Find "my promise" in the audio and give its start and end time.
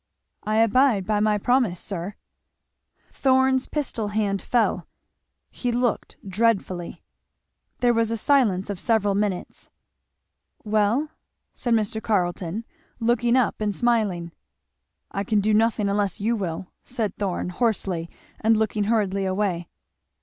1.19-1.79